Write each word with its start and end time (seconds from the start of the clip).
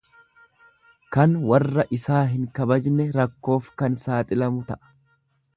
Kan 1.15 1.35
warra 1.51 1.85
isaa 1.99 2.23
hin 2.31 2.49
kabajne 2.61 3.07
rakkoof 3.21 3.73
kan 3.83 4.03
saaxilamu 4.07 4.69
ta'a. 4.73 4.95